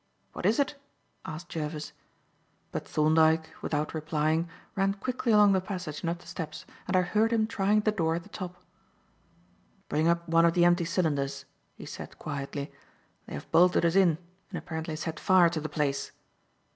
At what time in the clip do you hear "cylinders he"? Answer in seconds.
10.85-11.85